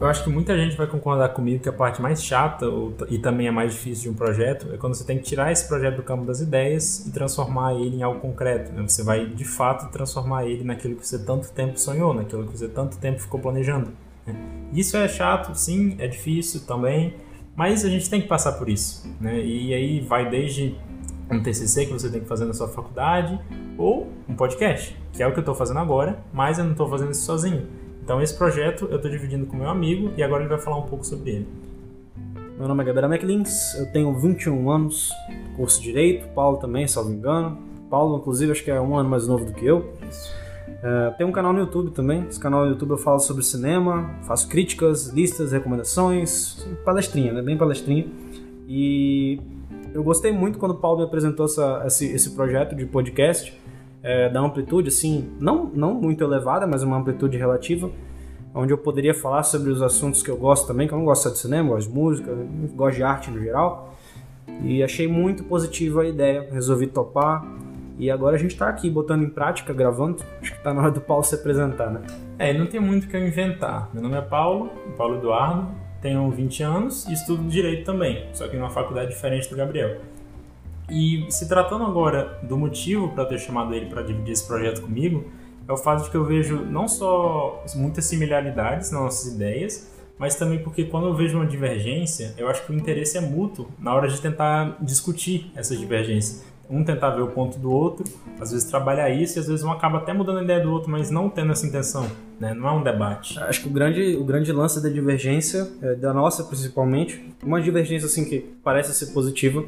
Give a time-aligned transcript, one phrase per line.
[0.00, 2.66] Eu acho que muita gente vai concordar comigo que a parte mais chata
[3.08, 5.66] e também é mais difícil de um projeto é quando você tem que tirar esse
[5.66, 8.72] projeto do campo das ideias e transformar ele em algo concreto.
[8.72, 8.86] Né?
[8.86, 12.68] Você vai de fato transformar ele naquilo que você tanto tempo sonhou, naquilo que você
[12.68, 13.90] tanto tempo ficou planejando.
[14.24, 14.36] Né?
[14.72, 17.16] Isso é chato, sim, é difícil também,
[17.56, 19.04] mas a gente tem que passar por isso.
[19.20, 19.40] Né?
[19.40, 20.76] E aí vai desde
[21.28, 23.36] um TCC que você tem que fazer na sua faculdade
[23.76, 26.88] ou um podcast, que é o que eu estou fazendo agora, mas eu não estou
[26.88, 27.66] fazendo isso sozinho.
[28.08, 30.86] Então esse projeto eu estou dividindo com meu amigo e agora ele vai falar um
[30.86, 31.48] pouco sobre ele.
[32.56, 35.12] Meu nome é Gabriel McLins, eu tenho 21 anos,
[35.54, 37.58] curso de Direito, Paulo também, salvo engano.
[37.90, 39.92] Paulo, inclusive, acho que é um ano mais novo do que eu.
[40.82, 42.24] É, tenho um canal no YouTube também.
[42.26, 47.42] Esse canal no YouTube eu falo sobre cinema, faço críticas, listas, recomendações, palestrinha, né?
[47.42, 48.06] Bem palestrinha.
[48.66, 49.38] E
[49.92, 53.52] eu gostei muito quando o Paulo me apresentou essa, esse, esse projeto de podcast,
[54.02, 57.90] é, da amplitude, assim, não, não muito elevada, mas uma amplitude relativa,
[58.54, 61.24] onde eu poderia falar sobre os assuntos que eu gosto também, que eu não gosto
[61.24, 62.32] só de cinema, gosto de música,
[62.74, 63.94] gosto de arte no geral.
[64.62, 67.44] E achei muito positiva a ideia, resolvi topar.
[67.98, 70.22] E agora a gente está aqui botando em prática, gravando.
[70.40, 72.00] Acho que está na hora do Paulo se apresentar, né?
[72.38, 73.90] É, não tem muito o que eu inventar.
[73.92, 75.68] Meu nome é Paulo, Paulo Eduardo,
[76.00, 79.98] tenho 20 anos e estudo Direito também, só que em uma faculdade diferente do Gabriel.
[80.90, 85.24] E se tratando agora do motivo para ter chamado ele para dividir esse projeto comigo,
[85.68, 90.34] é o fato de que eu vejo não só muitas similaridades nas nossas ideias, mas
[90.34, 93.94] também porque quando eu vejo uma divergência, eu acho que o interesse é mútuo na
[93.94, 96.44] hora de tentar discutir essa divergência.
[96.70, 98.04] Um tentar ver o ponto do outro,
[98.40, 100.90] às vezes trabalhar isso e às vezes um acaba até mudando a ideia do outro,
[100.90, 102.06] mas não tendo essa intenção,
[102.38, 102.52] né?
[102.52, 103.38] Não é um debate.
[103.38, 108.04] Acho que o grande, o grande lance da divergência, é, da nossa principalmente, uma divergência
[108.04, 109.64] assim que parece ser positiva,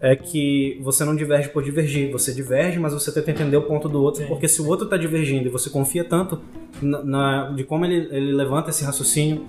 [0.00, 3.88] é que você não diverge por divergir, você diverge, mas você tenta entender o ponto
[3.88, 4.28] do outro, Sim.
[4.28, 6.40] porque se o outro está divergindo e você confia tanto
[6.80, 9.44] na, na, de como ele, ele levanta esse raciocínio,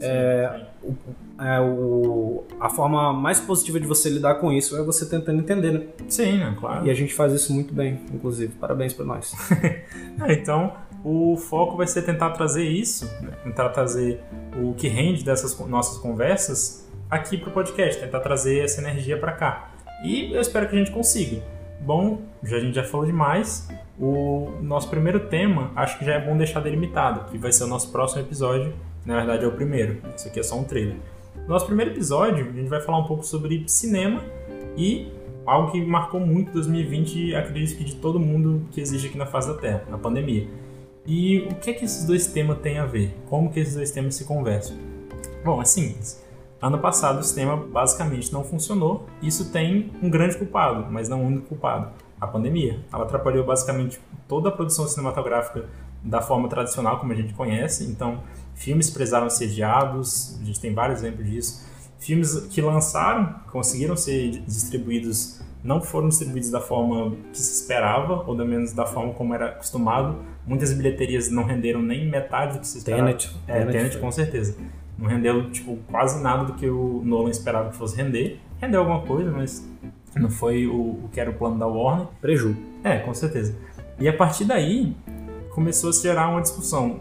[0.00, 0.94] é, o,
[1.40, 5.72] é, o, a forma mais positiva de você lidar com isso é você tentando entender,
[5.72, 5.86] né?
[6.06, 6.86] Sim, é claro.
[6.86, 8.52] E a gente faz isso muito bem, inclusive.
[8.60, 9.34] Parabéns para nós.
[10.28, 13.32] então, o foco vai ser tentar trazer isso, né?
[13.42, 14.20] tentar trazer
[14.62, 19.32] o que rende dessas nossas conversas aqui para o podcast, tentar trazer essa energia para
[19.32, 19.73] cá.
[20.04, 21.42] E eu espero que a gente consiga.
[21.80, 23.68] Bom, já a gente já falou demais.
[23.98, 27.66] O nosso primeiro tema, acho que já é bom deixar delimitado, que vai ser o
[27.66, 28.74] nosso próximo episódio.
[29.06, 29.98] Na verdade, é o primeiro.
[30.14, 30.96] Isso aqui é só um trailer.
[31.36, 34.22] No nosso primeiro episódio, a gente vai falar um pouco sobre cinema
[34.76, 35.10] e
[35.46, 39.48] algo que marcou muito 2020, acredito que de todo mundo que existe aqui na face
[39.48, 40.46] da Terra, a pandemia.
[41.06, 43.14] E o que é que esses dois temas têm a ver?
[43.28, 44.76] Como que esses dois temas se conversam?
[45.44, 46.23] Bom, é simples.
[46.60, 49.06] Ano passado o sistema basicamente não funcionou.
[49.20, 51.90] Isso tem um grande culpado, mas não um único culpado.
[52.20, 52.80] A pandemia.
[52.92, 55.68] Ela atrapalhou basicamente toda a produção cinematográfica
[56.02, 57.84] da forma tradicional como a gente conhece.
[57.84, 58.22] Então,
[58.54, 61.64] filmes precisaram ser adiados, a gente tem vários exemplos disso.
[61.98, 68.36] Filmes que lançaram, conseguiram ser distribuídos, não foram distribuídos da forma que se esperava, ou
[68.36, 70.18] pelo menos da forma como era acostumado.
[70.46, 73.06] Muitas bilheterias não renderam nem metade do que se esperava.
[73.06, 73.34] Tenet.
[73.48, 74.56] É, Tenet, Tenet com certeza.
[74.98, 78.38] Não rendeu, tipo, quase nada do que o Nolan esperava que fosse render.
[78.60, 79.68] Rendeu alguma coisa, mas
[80.16, 82.06] não foi o, o que era o plano da Warner.
[82.20, 82.56] Preju.
[82.82, 83.56] É, com certeza.
[83.98, 84.94] E a partir daí,
[85.50, 87.00] começou a se gerar uma discussão.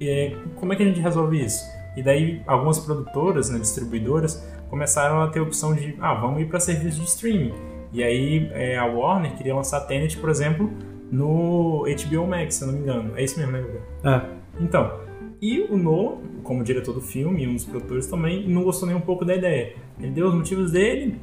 [0.00, 1.64] E, como é que a gente resolve isso?
[1.96, 6.46] E daí, algumas produtoras, né, distribuidoras, começaram a ter a opção de, ah, vamos ir
[6.46, 7.54] para serviço de streaming.
[7.92, 10.70] E aí, é, a Warner queria lançar Tenet, por exemplo,
[11.10, 13.12] no HBO Max, se eu não me engano.
[13.16, 13.82] É isso mesmo, né, Gabriel?
[14.04, 14.36] É.
[14.60, 15.00] Então,
[15.40, 18.96] e o Nolan, como diretor do filme e um dos produtores também, não gostou nem
[18.96, 19.74] um pouco da ideia.
[19.98, 21.18] Ele deu os motivos dele,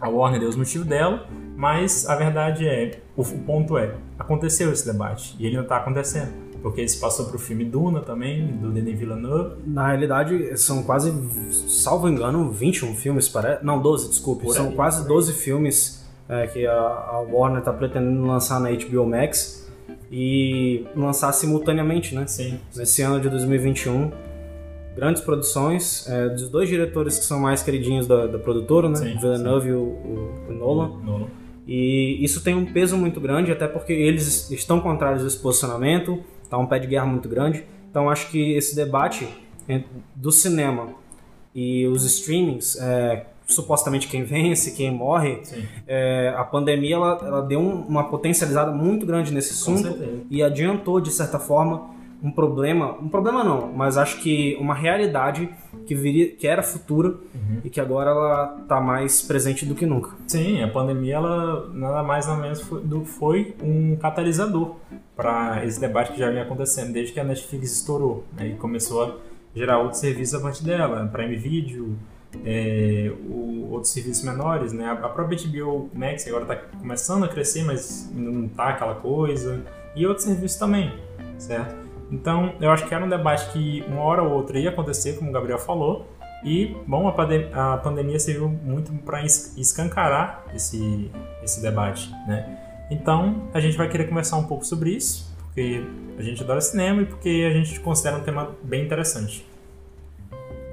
[0.00, 4.72] a Warner deu os motivos dela, mas a verdade é, o, o ponto é, aconteceu
[4.72, 6.50] esse debate e ele não está acontecendo.
[6.62, 9.62] Porque se passou para o filme Duna também, do Denis Villeneuve.
[9.66, 11.10] Na realidade, são quase,
[11.68, 13.64] salvo engano, 21 filmes, parece.
[13.64, 14.44] Não, 12, desculpe.
[14.44, 18.70] Por são aí, quase 12 filmes é, que a, a Warner está pretendendo lançar na
[18.70, 19.59] HBO Max
[20.10, 22.26] e lançar simultaneamente, né?
[22.26, 22.58] Sim.
[22.74, 24.10] Nesse ano de 2021.
[24.96, 28.96] Grandes produções, é, dos dois diretores que são mais queridinhos da, da produtora, né?
[28.96, 29.70] Sim, Villeneuve sim.
[29.70, 30.88] e o, o, o Nolan.
[31.04, 31.26] Nolan.
[31.66, 36.58] E isso tem um peso muito grande, até porque eles estão contrários desse posicionamento, tá
[36.58, 37.64] um pé de guerra muito grande.
[37.88, 39.28] Então acho que esse debate
[40.14, 40.88] do cinema
[41.54, 45.42] e os streamings, é, supostamente quem vence, quem morre,
[45.86, 49.96] é, a pandemia ela, ela deu um, uma potencializada muito grande nesse assunto
[50.30, 51.90] e adiantou, de certa forma,
[52.22, 55.48] um problema, um problema não, mas acho que uma realidade
[55.86, 57.60] que, viria, que era futura uhum.
[57.64, 60.10] e que agora ela está mais presente do que nunca.
[60.26, 64.76] Sim, a pandemia ela nada mais nada menos foi, do, foi um catalisador
[65.16, 69.02] para esse debate que já vinha acontecendo desde que a Netflix estourou né, e começou
[69.02, 69.16] a
[69.54, 71.96] gerar outros serviços a partir dela, Prime Video,
[72.44, 74.90] é, o, outros serviços menores, né?
[74.90, 79.64] A própria HBO Max agora está começando a crescer, mas ainda não está aquela coisa,
[79.94, 80.92] e outros serviços também,
[81.38, 81.74] certo?
[82.10, 85.30] Então, eu acho que era um debate que uma hora ou outra ia acontecer, como
[85.30, 86.08] o Gabriel falou,
[86.42, 91.10] e, bom, a, pandem a pandemia serviu muito para escancarar esse,
[91.42, 92.58] esse debate, né?
[92.90, 95.84] Então, a gente vai querer conversar um pouco sobre isso, porque
[96.18, 99.46] a gente adora cinema e porque a gente considera um tema bem interessante.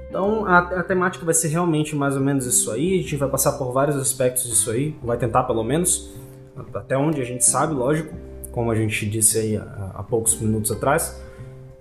[0.08, 2.94] Então, a, a, temática vai ser realmente mais ou menos isso aí.
[2.94, 6.14] A gente vai passar por vários aspectos disso aí, vai tentar pelo menos,
[6.74, 8.14] até onde a gente sabe, lógico,
[8.50, 11.22] como a gente disse aí há, há poucos minutos atrás.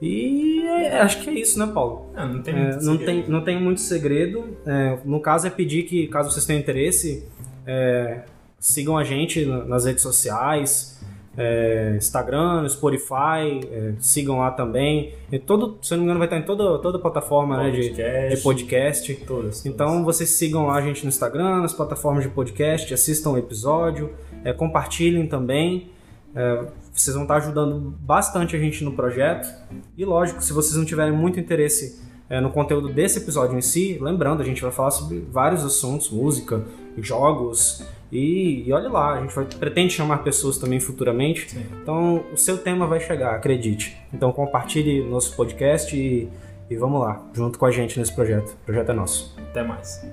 [0.01, 2.11] E é, acho que é isso, né, Paulo?
[2.13, 4.57] Não, não tem muito é, não, tem, não tem muito segredo.
[4.65, 7.25] É, no caso, é pedir que, caso vocês tenham interesse,
[7.65, 8.23] é,
[8.59, 10.97] sigam a gente nas redes sociais
[11.37, 15.13] é, Instagram, Spotify, é, sigam lá também.
[15.31, 18.35] E todo, se não me engano, vai estar em toda, toda plataforma podcast, né, de,
[18.35, 19.13] de podcast.
[19.27, 20.05] Todas, então todas.
[20.05, 24.09] vocês sigam lá a gente no Instagram, nas plataformas de podcast, assistam o episódio,
[24.43, 25.91] é, compartilhem também.
[26.35, 29.47] É, vocês vão estar ajudando bastante a gente no projeto.
[29.95, 33.97] E lógico, se vocês não tiverem muito interesse é, no conteúdo desse episódio em si,
[34.01, 36.63] lembrando, a gente vai falar sobre vários assuntos, música,
[36.97, 41.51] jogos, e, e olha lá, a gente vai, pretende chamar pessoas também futuramente.
[41.51, 41.65] Sim.
[41.81, 43.97] Então o seu tema vai chegar, acredite.
[44.13, 46.29] Então compartilhe nosso podcast e,
[46.69, 48.51] e vamos lá, junto com a gente nesse projeto.
[48.51, 49.35] O projeto é nosso.
[49.49, 50.05] Até mais.